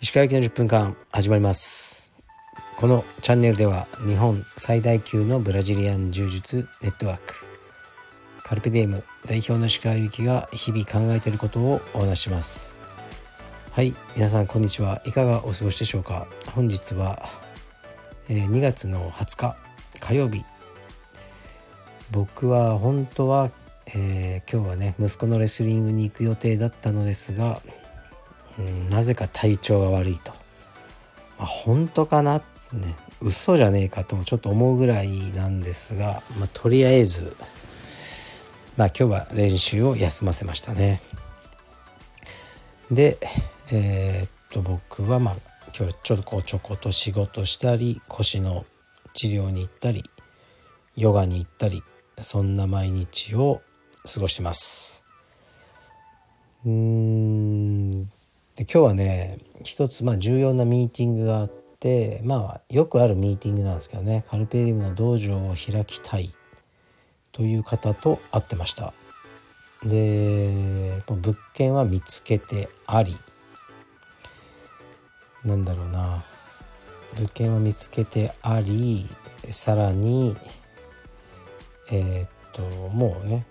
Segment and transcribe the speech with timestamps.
[0.00, 2.14] 石川行の10分間始まります。
[2.78, 7.34] このチャンネルでは日本最大級のブラジリアン柔術ネットワーク。
[8.42, 12.80] カルペディエム代表の石川行きが日々考えていることをお話します。
[13.72, 16.26] はい皆さんこんにちはいかがお過ごしでしょうか。
[16.54, 17.18] 本日は、
[18.30, 19.56] え2月の20日
[20.00, 20.42] 火曜日。
[22.10, 23.50] 僕は本当は、
[23.88, 27.60] えー、今日はね息子のレスリングに行く予定だったのですが、
[28.58, 30.32] うん、なぜか体調が悪いと、
[31.38, 32.38] まあ、本当かな
[32.72, 37.36] ね嘘じゃねえかともちょっと思うぐらいなんですが、まあ、とりあえず
[38.76, 41.00] まあ今日は練習を休ませましたね。
[42.90, 43.18] で
[43.72, 45.36] えー、っと僕はまあ
[45.76, 48.66] 今日ちょっとこうちょこと仕事したり腰の
[49.12, 50.02] 治療に行ったり
[50.96, 51.82] ヨガに行ったり
[52.18, 53.62] そんな毎日を
[54.06, 55.06] 過ごしてます。
[56.66, 58.04] うーん。
[58.54, 61.48] で今日はね一つまあ重要なミーティングがあっ
[61.80, 66.30] てまあよくあるミーティングなんですけどねカルペディウムの道場を開きたい
[67.32, 68.92] という方と会ってました。
[69.82, 73.14] で物件は見つけてあり
[75.44, 76.22] なんだろうな。
[77.16, 79.06] 物件は見つけてあり
[79.44, 80.36] さらに
[81.90, 83.46] えー、っともうね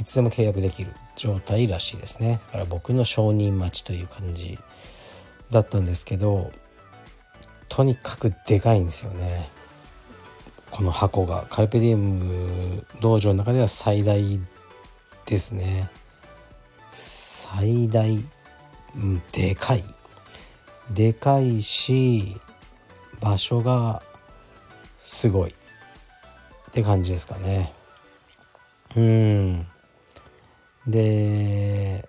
[0.00, 2.40] いつでも契約できる状態らしいですね。
[2.46, 4.58] だから僕の承認待ちという感じ
[5.50, 6.50] だったんですけど
[7.68, 9.50] とにかくでかいんですよね。
[10.70, 11.46] この箱が。
[11.50, 14.40] カルペディウム道場の中では最大
[15.26, 15.90] ですね。
[16.90, 18.16] 最大、
[19.32, 19.84] でかい。
[20.90, 22.40] でかいし
[23.20, 24.02] 場所が
[24.96, 25.54] すごいっ
[26.72, 27.72] て感じですかね。
[28.96, 29.66] うん。
[30.90, 32.08] で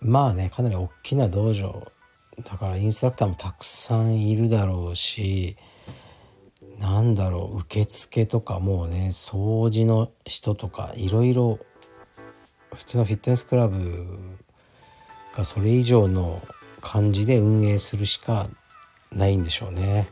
[0.00, 1.90] まあねかなり大きな道場
[2.44, 5.56] だからインストラクターもたくさんいるだろうし
[6.78, 11.58] なんだろう受付とかもうね掃除の人とかいろいろ
[12.74, 13.78] 普通のフィットネスクラブ
[15.36, 16.42] がそれ以上の
[16.80, 18.48] 感じで運営するしか
[19.10, 20.08] ないんでしょうね。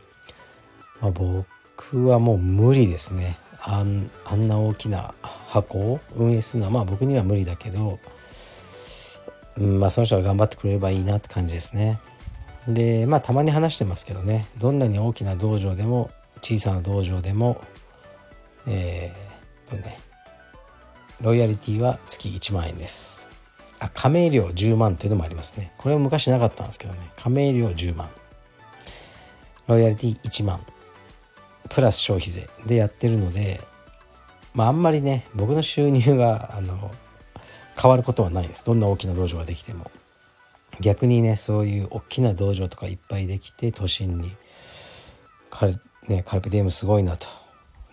[1.01, 3.37] まあ、僕はもう無理ですね。
[3.67, 7.99] あんあんな大きな箱を運営するのはまあ僕には無理だけど、
[9.57, 11.99] うん、まあその人が頑張ってくれればいいなって感じですね。
[12.67, 14.45] でまあたまに話してますけどね。
[14.57, 16.11] どんなに大きな道場でも
[16.41, 17.59] 小さな道場でも
[18.67, 19.99] えー、とね
[21.21, 23.31] ロイヤリティは月1万円です。
[23.79, 25.73] あ加盟料10万っていうのもありますね。
[25.77, 26.99] これは昔なかったんですけどね。
[27.15, 28.09] 加盟料10万。
[29.67, 30.59] ロイヤリティ1万。
[31.69, 33.61] プラス消費税でやってるので
[34.53, 36.91] まああんまりね僕の収入があの
[37.79, 38.65] 変わることはないです。
[38.65, 39.91] どんな大きな道場ができても。
[40.81, 44.31] 逆にねそういう大きな道場とかいっぱいできて都心に
[45.49, 45.73] カル,、
[46.07, 47.27] ね、カルペディウムすごいなと。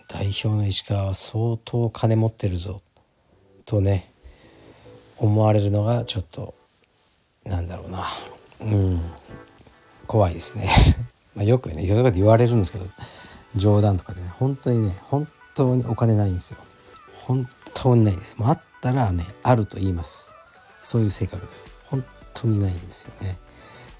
[0.07, 2.81] 代表の石川は相当金持ってるぞ。
[3.65, 4.11] とね
[5.17, 6.53] 思われるのがちょっと
[7.45, 8.05] なんだろうな。
[8.61, 9.01] うん。
[10.07, 10.67] 怖いですね。
[11.35, 12.85] まあよくねいろいろ言われるんですけど。
[13.55, 16.57] 冗談とかでね本当にね本当にお金ないんですよ。
[17.25, 18.39] 本当にないです。
[18.39, 20.35] もうあったらねあると言います。
[20.81, 21.71] そういう性格です。
[21.85, 22.03] 本
[22.33, 23.37] 当にないんですよね。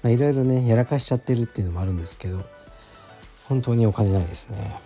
[0.02, 2.44] まあいろいろねやらかしちゃってるっていうのもあるんですけど
[3.48, 4.78] 本当にお金ないですね。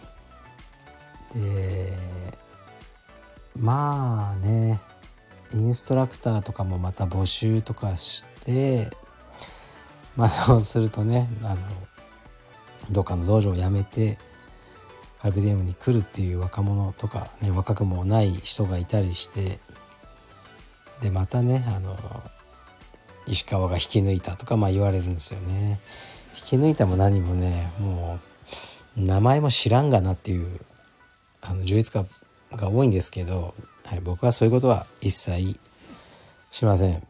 [1.34, 1.92] で
[3.56, 4.80] まあね
[5.54, 8.90] インストラクターとかもまた募集とかして
[10.16, 11.56] まあそうするとねあの
[12.90, 14.18] どっかの道場を辞めて
[15.20, 19.58] カルペデムに来るっていう若者とか、ね、若くもない人がいたりして
[21.00, 21.96] でまたねあの
[23.26, 25.80] 石川が引き抜いたとかまあ言われるんですよね。
[26.34, 28.18] 引き抜いたも何もねも
[28.96, 30.60] う名前も知らんがなっていう
[31.42, 32.02] あの充実
[32.50, 33.54] 家が多いんですけど、
[33.84, 35.58] はい、僕はそういうことは一切
[36.50, 37.02] しません。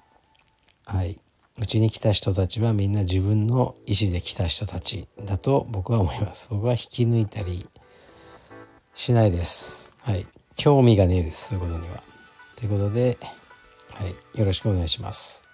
[0.86, 1.18] はい。
[1.60, 6.48] うちに来た人たちはみんな自分の意思で来た人たちだと僕は思います。
[6.50, 7.66] 僕は引き抜いたり
[8.98, 9.92] しないです。
[10.02, 10.26] はい。
[10.56, 11.50] 興味がねえです。
[11.50, 12.02] そういうことには。
[12.56, 13.16] ということで、
[13.94, 14.38] はい。
[14.40, 15.48] よろしくお願いします。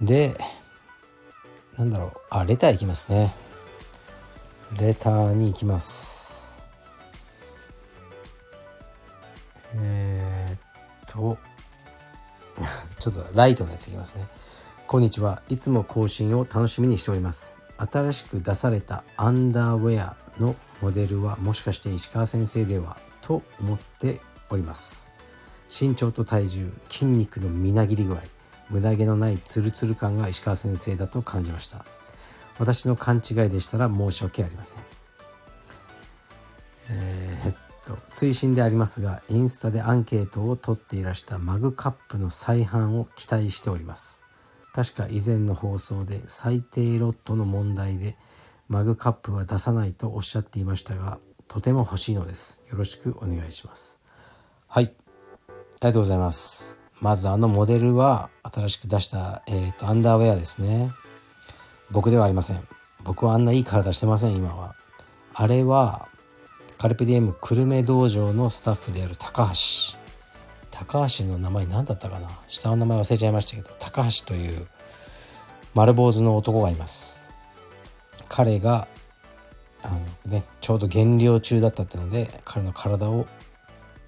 [0.00, 0.34] で、
[1.76, 2.12] なんだろう。
[2.30, 3.34] あ、レターいきますね。
[4.80, 6.70] レターに行きます。
[9.74, 10.58] え、っ
[11.06, 11.36] と、
[12.98, 14.26] ちょっとライトなやついきますね。
[14.86, 15.42] こんにちは。
[15.50, 17.61] いつも更新を楽しみにしております。
[17.90, 24.20] 新しく出されたアンダーウェアのモデルはもしかして石川先生ではと思って
[24.50, 25.14] おります。
[25.68, 28.18] 身長と体重筋肉のみなぎり具合
[28.68, 31.84] 無駄毛のないツルツル感が石川先生だと感じました。
[32.58, 34.82] 私の勘違いでしたら申し訳ありません。
[36.90, 44.24] えー、っと追伸でありますがインスタでアンケートを取っていらしたマグカップの再販を期待しております。
[44.72, 48.16] 確か以前の放送で最低ロットの問題で
[48.68, 52.62] マグカップは出さないとおっしゃっていましたがとても欲しいのです。
[52.70, 54.00] よろしくお願いします。
[54.66, 54.84] はい。
[54.86, 54.94] あり
[55.80, 56.80] がとうございます。
[57.02, 60.90] まずあのモデルは新しく出した、えーと、アンダーウェアですね。
[61.90, 62.66] 僕ではありません。
[63.04, 64.74] 僕はあんないい体してません今は。
[65.34, 66.08] あれは
[66.78, 70.01] カルペディエム久留米道場のスタッフである高橋。
[70.84, 72.28] 高橋の名前何だったかな？
[72.48, 74.66] 下の名前忘れちゃいましたけど高橋という
[75.74, 77.22] 丸坊主の男がいます。
[78.28, 78.88] 彼が
[79.82, 83.26] あの、ね、ちょうど減量中だったってので彼の体を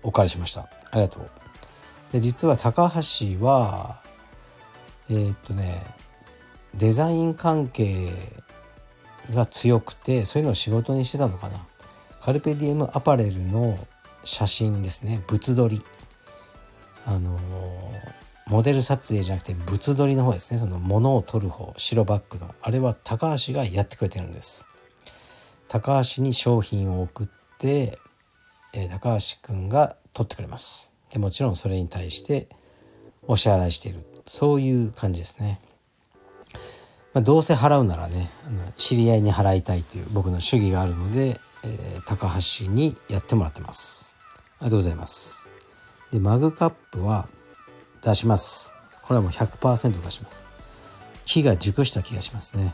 [0.03, 0.63] お借りしました。
[0.63, 1.31] ありがとう。
[2.13, 4.03] で実は高橋は
[5.09, 5.81] えー、っとね
[6.75, 8.09] デザイン関係
[9.33, 11.65] が強くてそういうのを仕事にしてたのかな。
[12.21, 13.79] カルペディエムアパレルの
[14.25, 15.23] 写真ですね。
[15.29, 15.81] 物撮り。
[17.07, 17.39] あの
[18.49, 20.59] モデル撮影じゃなくて物撮りの方ですね。
[20.59, 22.55] その物を撮る方白バッグの。
[22.61, 24.69] あれは高橋がやってくれてるんです。
[25.69, 27.27] 高橋に商品を送っ
[27.59, 27.99] て、
[28.75, 30.93] えー、高橋くんが撮ってくれます。
[31.11, 32.49] でもちろんそれに対して
[33.27, 34.05] お支払いしている。
[34.27, 35.61] そういう感じですね、
[37.13, 44.17] まあ、どうせ払うならねあの知り合いに払いたいという僕の主義があるので、えー、高橋にやってもらってます。
[44.61, 45.54] ありがとうございます。
[46.15, 47.29] でマグカップは
[48.01, 48.77] 出します。
[49.03, 50.47] これはもう100%出します。
[51.25, 52.73] 木が熟した気がしますね。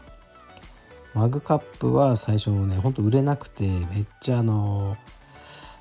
[1.14, 4.94] マグカップは最初ねほんと売れなくてめっちゃあの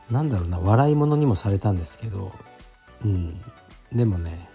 [0.09, 2.31] なんだろうな笑い物にもされたんですけど
[3.03, 3.33] うん。
[3.91, 4.49] でもね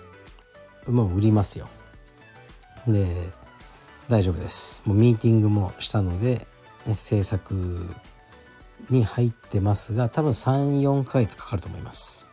[0.87, 1.69] もう売りますよ。
[2.89, 3.07] で
[4.09, 4.83] 大丈夫です。
[4.89, 6.47] もうミーティングもしたので、
[6.87, 7.55] ね、制作
[8.89, 12.33] に入ってますが多分34ヶ月かかると思います。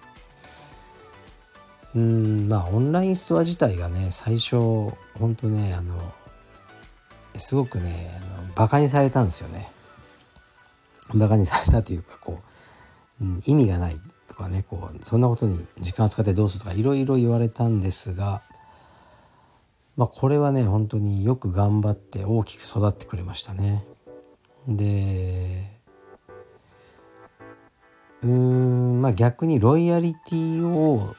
[1.95, 4.95] うんまあオンラインストア自体がね最初ほ
[5.27, 5.95] んとねあの
[7.35, 9.69] すごくねあのバカにされたんですよね。
[11.13, 12.39] バカにされたというかこ
[13.21, 13.95] う、うん、意味がない
[14.27, 18.41] とかねこうそんなことに時間を使ってどうするとかいろいろ言われたんですが
[19.97, 23.85] まあこれはね本当によく頑張って大きく育ってくれましたね。
[24.67, 25.81] で
[28.21, 31.15] うーんまあ逆にロイヤリティを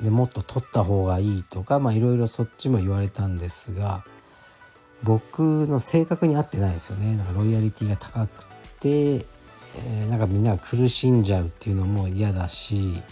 [0.00, 4.04] でもっと取った方がいいとかまあいろいろそっちも言われたんですが
[5.02, 8.46] 僕の性格に合ってないですよねなんかロイヤリティが高く
[8.80, 13.02] て、えー、なんかみんなが苦しんじゃうっていうのも嫌だし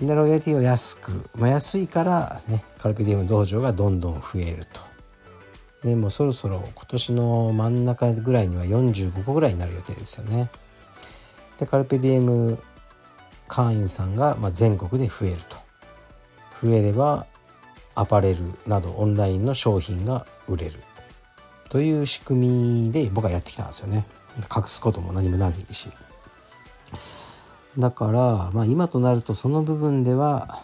[0.00, 4.80] みんなロイヤリティを安く、まあ、安いからねカルピディウム道場がどんどん増えると。
[5.82, 10.50] でもそろそろ今年の真ん中ぐらいには45個ぐらいになる予定ですよね。
[11.60, 12.58] でカルペディエム
[13.48, 15.56] 会員さんが全国で増えると。
[16.62, 17.26] 増えれば
[17.94, 20.80] アパレルなどオンラインの商品が売れる。
[21.68, 24.06] という仕組みで僕はやってきたんですよね。
[24.54, 25.88] 隠すことも何もないし。
[27.78, 30.62] だから、まあ、今となるとその部分では、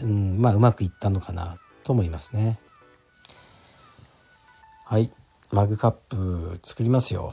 [0.00, 2.58] うん、まあうまくいったのかなと思いますね。
[4.84, 5.10] はい。
[5.50, 7.32] マグカップ作りますよ。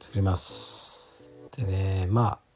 [0.00, 1.32] 作ります。
[1.56, 2.49] でねまあ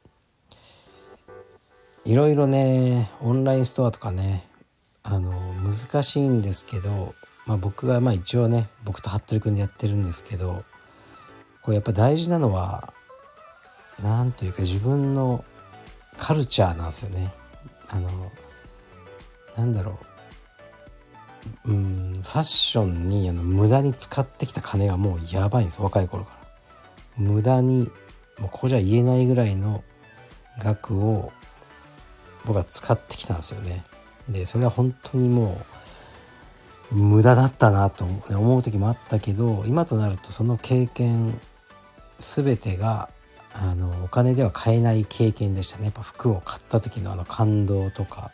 [2.05, 4.47] いろいろねオンラインストアとかね
[5.01, 5.31] あの
[5.63, 7.15] 難しいんですけど、
[7.47, 10.63] まあ、僕がまあ一応ね僕と服部君でやってるんですけど
[11.63, 12.93] これやっぱ大事なのは
[14.03, 15.43] 何というか自分の
[16.17, 17.33] カルチャーなんですよね。
[17.89, 18.09] あの
[19.57, 19.99] なんだろ
[21.65, 26.45] ううんファッションにあの無駄に使ってきた金がもうやばいんです若い頃から。
[27.17, 27.89] 無駄に
[28.39, 29.83] もうここじゃ言えないぐらいの
[30.59, 31.31] 額を
[32.45, 33.83] 僕は使ってきたんですよね。
[34.29, 35.57] でそれは本当にも
[36.91, 41.39] う無駄だったなと思う時もあったけど今となるとその経験
[42.17, 43.09] 全てが
[43.53, 45.85] あのお金では買えない経験でしたね。
[45.85, 48.31] やっぱ服を買った時のあの感動とか。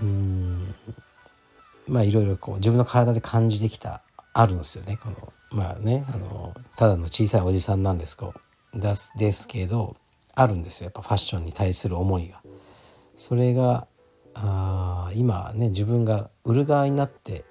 [0.00, 0.74] うん。
[1.86, 4.96] まあいろいろこう自分の体で感じてきたあるんですよね。
[4.96, 8.16] このまあねあのただの小さいおじさんなんです
[9.16, 9.96] ですけど
[10.34, 10.86] あるんですよ。
[10.86, 12.39] やっぱファッションに対する思いが。
[13.14, 13.86] それが
[14.34, 17.44] あ今ね自分が売る側になって、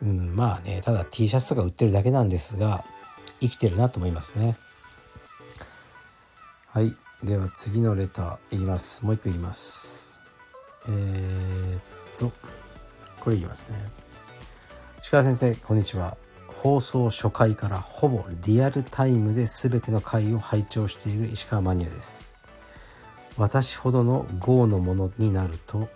[0.00, 2.84] うん、まあねただ T シャツとか売ってるだけなんですが
[3.40, 4.56] 生きてるなと思いますね。
[6.68, 9.04] はいでは次のレターいきます。
[9.04, 10.22] もう一個言います。
[10.86, 11.82] えー、っ
[12.18, 12.32] と
[13.20, 13.78] これ言いますね。
[15.10, 16.16] 鹿先生こんにちは。
[16.62, 22.33] 放送初回からほぼリアルタイムで全ての回を拝聴している石川マニアです。
[23.36, 25.88] 私ほどの GO のものになると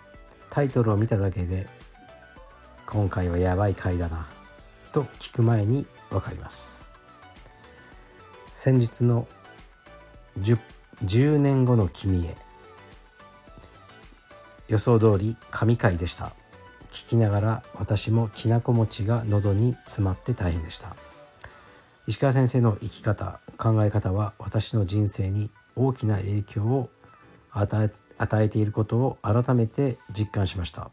[0.49, 1.67] タイトルを見ただけで
[2.85, 4.27] 今回はやばい回だな
[4.91, 6.93] と聞く前に分かります。
[8.51, 9.27] 先日の
[10.39, 10.57] 10,
[11.03, 12.35] 10年後の君へ
[14.67, 16.33] 予想通り神回でした。
[16.89, 20.95] 聞きながら私もきなこ餅が喉に詰まって大変でした。
[22.07, 26.89] 石川先生の生き方考え方は私の人生に大きな影響を
[27.51, 30.91] 与え与えていることを改めて実感しました。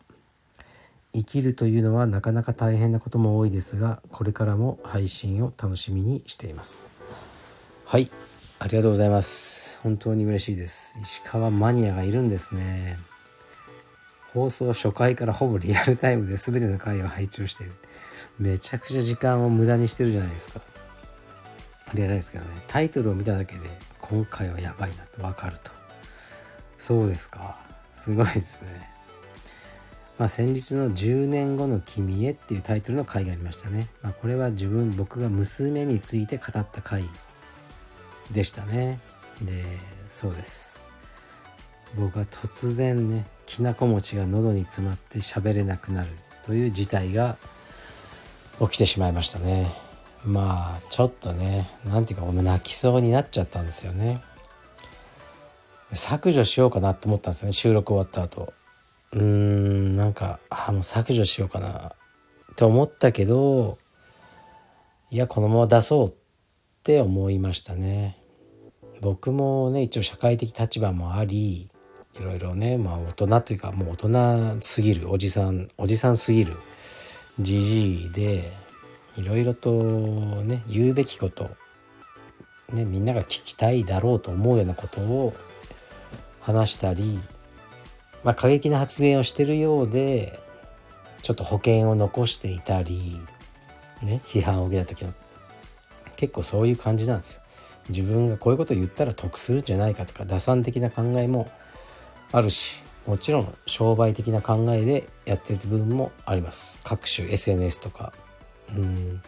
[1.12, 6.90] 生きるというのはなかなか大変なことも多いですがこれからも配信を楽しみにしています。
[7.86, 8.10] はい。
[8.58, 9.80] ありがとうございます。
[9.82, 10.98] 本当に嬉しいです。
[11.00, 12.98] 石川マニアがいるんですね。
[14.32, 17.72] 放送初回からほぼリアルタイムで全ての回を配置をしている。
[18.38, 20.60] めちゃくちゃ時間を無駄にしてるじゃないですか。
[21.86, 22.50] ありがたいですけどね。
[22.66, 23.60] タイトルを見ただけで
[24.00, 25.22] 今回はやばいなと。
[25.22, 25.75] 分かると。
[26.76, 27.56] そうですか。
[27.92, 28.96] すごいですね。
[30.18, 37.04] まあ先日の10年後の君へっていうタイトルの回がありましたね、まあ、これは自分僕が娘について語った回
[38.30, 39.00] でしたね。
[39.42, 39.64] で
[40.08, 40.90] そうです。
[41.96, 46.10] 僕は突然ねきなこ餅が喉に詰まって喋れなくなる
[46.42, 47.36] という事態が
[48.60, 49.70] 起きてしまいましたね。
[50.24, 54.22] まあちょっとね何ていうか泣きそうになっちゃったんですよね。
[55.92, 58.52] 削除しようかなと思ったんですね収録終わった後。
[59.12, 61.94] うーんなんかあもう削除しようかな
[62.52, 63.78] って思ったけど
[65.10, 66.12] いやこのまま出そうっ
[66.82, 68.18] て思いましたね。
[69.00, 71.68] 僕もね一応社会的立場もあり
[72.18, 76.54] いろいろねまあ大人というかもう大人すぎるおじさんおじさんすぎる
[77.38, 78.50] じじいで
[79.16, 81.50] いろいろとね言うべきこと、
[82.72, 85.34] ね、みんなが聞きたいだろうと思うようなことを
[86.46, 87.18] 話したり、
[88.22, 90.38] まあ、過激な発言をしてるようで
[91.20, 93.00] ちょっと保険を残していたり、
[94.00, 95.12] ね、批判を受けた時の
[96.14, 97.40] 結構そういう感じなんですよ。
[97.88, 101.50] 自分がこういうことを言ったら得するんじゃないかとか打算的な考えも
[102.32, 106.80] あるしもちろん商売的な考えでやってる部分もあります。
[106.84, 108.12] 各種 SNS とか。
[108.76, 109.20] うん。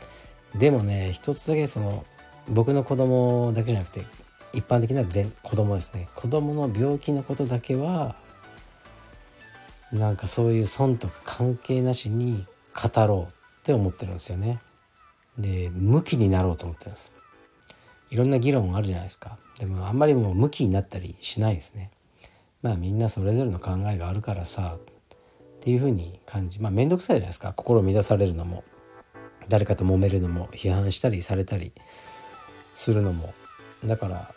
[0.57, 2.07] でもね一つだけその
[2.49, 4.07] 僕の子供だけじゃなくて
[4.53, 6.09] 一般的な全子供ですね。
[6.15, 8.17] 子供の病気のことだけは
[9.93, 14.61] なんかそういう損得関係なしに語ろうって思ってるんですよね。
[15.39, 17.15] で向きになろうと思ってるんです。
[18.11, 19.39] いろんな議論あるじゃないですか。
[19.59, 21.91] でもあんまりもう向きになったりしないですね。
[22.63, 24.81] まあみんなそれぞれの考えがあるからさっ
[25.61, 27.53] ていうふうに感じまあ面倒くさいじゃないですか。
[27.53, 28.65] 心乱されるのも。
[29.49, 31.73] 誰かと揉めるのも批判したりされたり
[32.75, 33.33] するのも。
[33.85, 34.35] だから、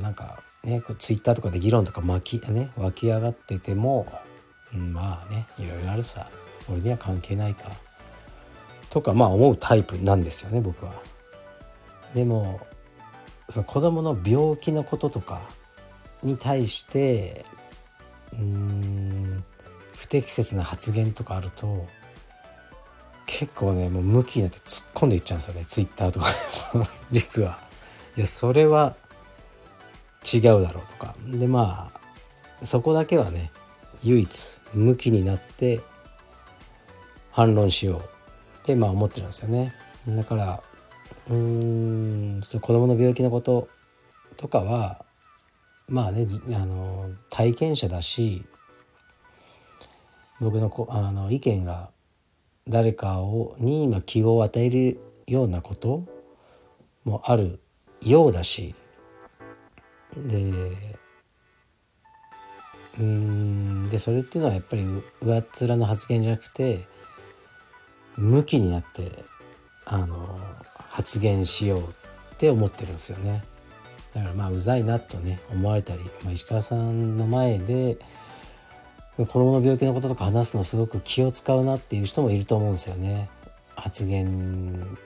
[0.00, 4.06] なんかねツイッターとかで議論とか巻き、ね、湧き上がってても、
[4.74, 6.26] うん、まあねいろいろあるさ。
[6.70, 7.70] 俺には関係ないか。
[8.90, 10.92] とかまあ思うタイプなんですよね僕は。
[12.14, 12.60] でも
[13.48, 15.40] その子供の病気のこととか
[16.22, 17.44] に対して
[18.32, 19.44] うーん
[19.96, 21.86] 不適切な発言とかあると
[23.26, 26.26] 結構ねもう向きになって突っ込んでいっちゃうんですよねツイッターとか
[27.10, 27.58] 実は。
[28.16, 28.96] いやそれは
[30.36, 31.14] 違うだろうとか。
[31.26, 31.90] でま
[32.60, 33.50] あそこだけはね
[34.02, 35.80] 唯一向きになって
[37.30, 37.98] 反論しよう。
[37.98, 38.02] っ
[38.62, 39.72] てまあ思ってるんですよね。
[40.06, 40.62] だから
[41.28, 43.68] うーん子供の病気のこと
[44.36, 45.04] とかは
[45.88, 48.44] まあねあの体験者だし
[50.40, 51.90] 僕のこあの意見が
[52.68, 56.04] 誰かをに今希望を与えるようなこと
[57.04, 57.60] もある
[58.02, 58.74] ようだし
[60.16, 60.98] で
[62.98, 64.84] うんでそれっていうのはやっぱり
[65.22, 66.86] 上っ面の発言じゃなくて
[68.16, 69.24] 向きになって
[69.84, 70.16] あの
[70.74, 71.84] 発言しようっ
[72.38, 73.44] て思ってるんですよね。
[74.14, 77.98] だからまあうざいなとね思われたり、まあ、石川さんの前で
[79.16, 83.28] 子供の病気のこととか話すのすごく気を使うなっていう人もいると思うんですよね。
[83.76, 84.96] 発言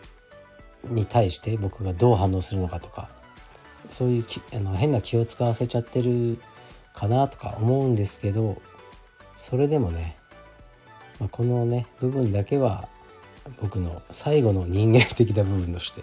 [0.85, 3.09] に対して僕がどう反応するのかとか
[3.89, 4.25] そういう
[4.55, 6.39] あの変な気を使わせちゃってる
[6.95, 8.61] かなとか思うんですけど
[9.35, 10.17] それでもね、
[11.19, 12.89] まあ、このね部分だけは
[13.61, 16.03] 僕の最後の人間的な部分として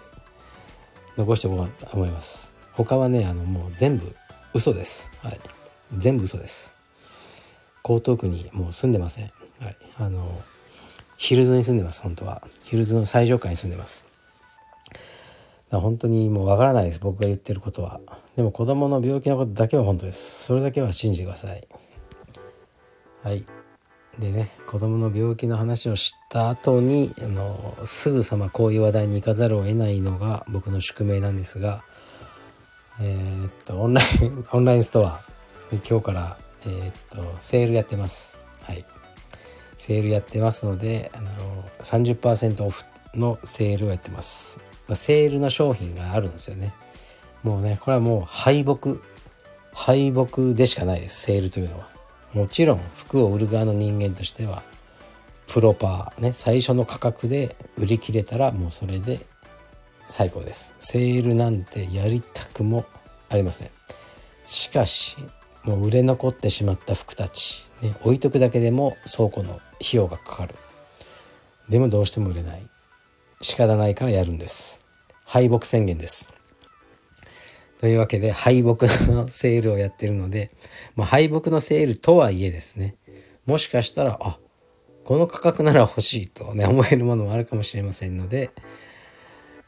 [1.16, 2.54] 残しておこうと思います。
[2.72, 4.14] 他はねあのもう全部
[4.52, 5.12] 嘘です。
[5.22, 5.40] はい。
[5.96, 6.76] 全部嘘です。
[7.84, 9.24] 江東区にもう住んでません。
[9.60, 9.76] はい。
[9.98, 10.26] あの、
[11.16, 12.42] ヒルズに住んでます、本当は。
[12.64, 14.06] ヒルズの最上階に住んでます。
[15.78, 18.00] 本当にもうわからないです、僕が言ってることは。
[18.34, 20.44] でも子供の病気のことだけは本当です。
[20.44, 21.62] それだけは信じてください。
[23.22, 23.44] はい。
[24.18, 31.84] でね、子供の病気の話をした後に、あの、すぐさまこういう話題に行かざるを得ないのが僕の宿命なんですが、
[33.00, 35.22] えー、っと、オンライン、 オンラインストア、
[35.88, 38.40] 今日から、えー、っと、セールやってます。
[38.62, 38.84] はい。
[39.78, 41.30] セールやってますので、あの、
[41.80, 42.84] 30%オフ
[43.14, 44.60] のセールをやってます。
[44.90, 46.74] ま、セールの商品があるんですよね。
[47.42, 48.96] もうね、これはもう敗北、
[49.72, 51.90] 敗北でしかないです、セールというのは。
[52.34, 54.62] もちろん服を売る側の人間としては
[55.48, 59.20] プロパーね最初の価格で売り切れたらもうそれで
[60.08, 60.74] 最高です。
[60.78, 62.84] セールなんてやりたくも
[63.28, 63.70] ありません。
[64.46, 65.16] しかし
[65.64, 69.62] もう売れ残ってしまった服たち、ね、置いとくだけでも倉庫の費
[69.94, 70.54] 用がかかる。
[71.68, 72.62] でもどうしても売れない。
[73.42, 74.86] 仕方ないからやるんです。
[75.24, 76.34] 敗北宣言です。
[77.78, 80.50] というわけで敗北のセールをやってるので、
[80.94, 82.96] まあ、敗北のセールとはいえですね。
[83.46, 84.38] もしかしたらあ
[85.04, 88.50] この価格なら欲しいとね思えるものもあるかもしれませんので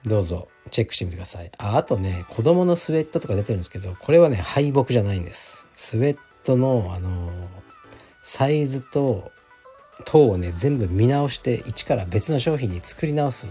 [0.04, 1.50] どうぞチェックしてみてください。
[1.56, 5.66] ああとね子供のスウェットとか出てるんですけどこれはね敗北じゃないんです。
[5.72, 7.32] スウェットのあの
[8.20, 9.32] サイズと
[10.04, 13.48] 等をね全部見直して一から別の商品に作り直す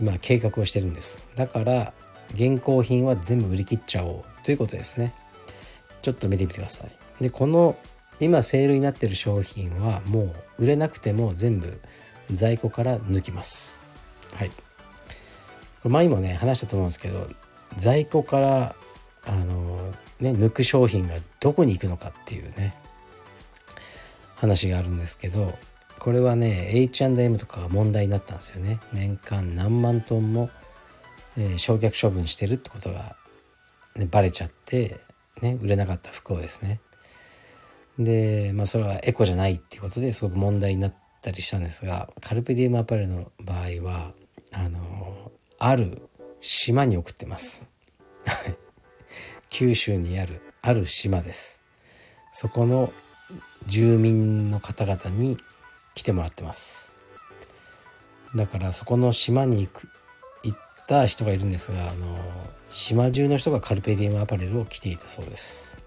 [0.00, 1.24] 今計画をしてるんです。
[1.36, 1.92] だから
[2.32, 5.14] 現行品は全部売り切っちゃおうということですね。
[6.02, 7.22] ちょっと見てみてください。
[7.22, 7.76] でこの
[8.20, 11.80] 今セールになってる商品はもう売れなくても全部
[12.30, 13.82] 在庫から抜きます。
[14.34, 14.50] はい。
[15.84, 17.28] 前にもね話したと思うんですけど
[17.76, 18.74] 在庫から
[19.26, 22.74] あのね抜く商品がどこに行くのかっていうね
[24.36, 25.54] 話があるんですけど
[26.04, 28.78] これはね H&M とかが問題になったんですよね。
[28.92, 30.50] 年間何万トンも
[31.36, 33.16] えー、焼却処分してるってことが、
[33.96, 35.00] ね、バレちゃって、
[35.42, 36.80] ね、売れなかった服をですね。
[37.98, 44.12] で、まあ、それはエコじゃないっていうことですごく問題になったりしたんですがカルペディウムアパレルの場合は
[44.52, 44.80] あの
[45.60, 46.02] ある
[46.40, 47.70] 島に送ってます。
[49.50, 51.62] 九州にあるある島です。
[52.32, 52.92] そこの
[53.66, 55.38] 住民の方々に
[55.94, 56.96] 来てもらってます。
[58.34, 59.88] だからそこの島に行く
[60.42, 62.16] 行った人がいるんですがあの
[62.68, 65.82] 島中の人がカルペディウムアパレルを着ていたそうです。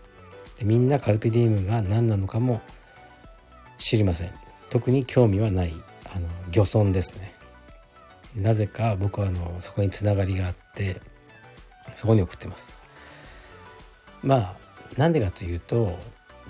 [0.58, 2.62] でみんなカルペディウムが何なのかも
[3.78, 4.32] 知りません。
[4.70, 5.74] 特に興味はない
[6.14, 7.34] あの漁村ですね。
[8.36, 11.02] なぜか僕はあのそこにつながりがあって
[11.94, 12.80] そこに送ってます。
[14.24, 14.56] まあ
[14.96, 15.98] なんでかというと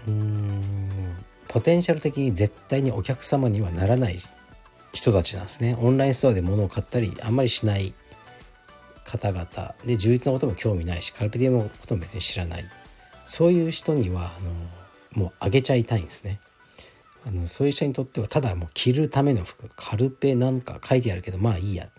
[0.08, 1.16] うん
[1.48, 4.18] ポテンシャル的に絶対にお客様にはならない
[4.94, 5.78] 人たちなんですね。
[5.80, 7.94] オンラインストアで物を買ったりあんまりしない
[9.06, 9.76] 方々。
[9.86, 12.66] で充実のことも興味ないしカルペディのことも別に知らない。
[13.24, 14.40] そういう人にはあ
[15.20, 16.40] のもうあげちゃいたいんですね。
[17.26, 19.70] あのそういう人にとってはただもう着るための服。
[19.76, 21.90] カルペなんか書いてあるけどまあいいや。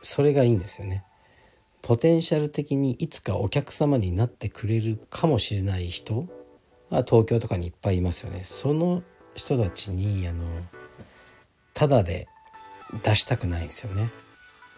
[0.00, 1.04] それがいいんですよね。
[1.82, 6.28] ポテンシャル的にいつかお客様になってくれるかもしれない人
[6.90, 8.42] は東京とかにいっぱいいますよね。
[8.44, 9.02] その
[9.34, 10.44] 人たちにあの
[11.74, 12.26] ただで
[13.02, 14.10] 出したくないんですよね。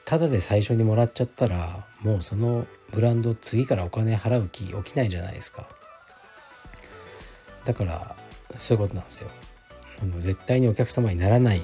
[0.05, 5.69] ただで最初にもらっちゃったらもうそのブランド次からお金払う気起きないじゃないですか。
[7.65, 8.17] だから
[8.57, 9.31] そういうことなんですよ。
[10.03, 11.61] あの絶対にお客様にならない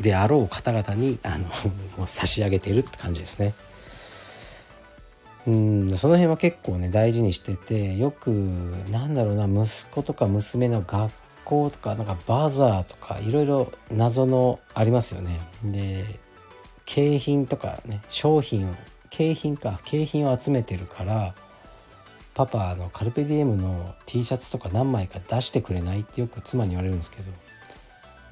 [0.00, 1.46] であろう方々にあの
[1.96, 3.54] もう差し上げてるって感じですね。
[5.46, 8.28] うんその辺は結構ね大事にしててよく
[8.90, 11.12] なんだろうな息子とか娘の学
[11.44, 16.04] 校とかなんかバザーとかいろいろ謎のありますよねで
[16.84, 18.74] 景品とかね商品を
[19.10, 21.34] 景品か景品を集めてるから
[22.34, 27.30] パパのカルペディエムの T シャツとか何枚か出してくれないってよく妻に言われるんですけど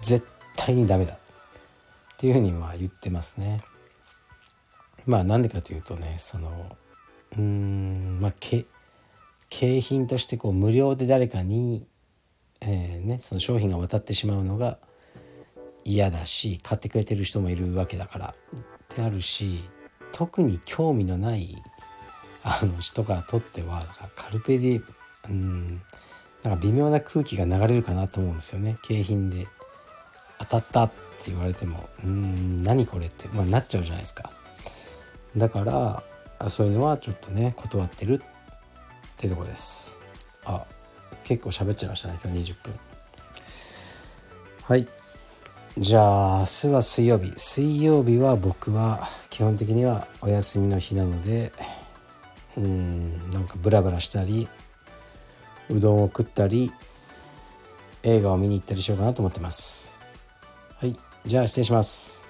[0.01, 1.19] 絶対にダメだっ
[2.17, 3.63] ていうふうには言ってますね。
[5.07, 6.51] まあなんでかというとねその
[7.33, 8.35] うーんまあ
[9.49, 11.87] 景品としてこう無料で誰かに、
[12.61, 14.79] えーね、その商品が渡ってしまうのが
[15.85, 19.65] 嫌だし買ってくれてる人もいるわけだからってあるし
[20.13, 21.57] 特に興味のない
[22.43, 23.83] あの人からとっては
[24.17, 24.83] カルペディ
[25.29, 25.81] うん
[26.43, 28.79] なんか微妙な空気が流れるかなと思うんですよね。
[28.83, 29.47] 景品で
[30.39, 34.31] 当たったって言われてもうん何これって、まあ、なっちゃうじゃないですか。
[35.37, 36.03] だから
[36.49, 38.21] そういうのはちょっとね断ってるっ
[39.17, 40.01] てとこです。
[40.45, 40.65] あ
[41.25, 42.75] 結構喋っちゃいましたね今日20分。
[44.63, 44.89] はい。
[45.77, 47.33] じゃあ明日は水曜日。
[47.37, 51.53] 水曜日は僕は基本的にはお休みの日なので
[52.57, 54.49] うんなんかブラブラしたり
[55.69, 56.73] うどんを食ったり
[58.03, 60.01] 映画を見に行ったりしようかなと思ってます。
[60.79, 60.97] はい。
[61.27, 62.30] じゃあ失礼します。